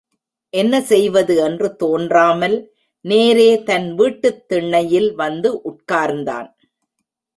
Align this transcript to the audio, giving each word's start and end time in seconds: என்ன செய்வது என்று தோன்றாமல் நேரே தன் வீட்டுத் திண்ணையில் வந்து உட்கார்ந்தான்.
என்ன 0.49 0.81
செய்வது 0.81 1.35
என்று 1.37 1.75
தோன்றாமல் 1.75 2.73
நேரே 3.05 3.63
தன் 3.63 3.95
வீட்டுத் 3.95 4.47
திண்ணையில் 4.47 5.15
வந்து 5.15 5.61
உட்கார்ந்தான். 5.65 6.49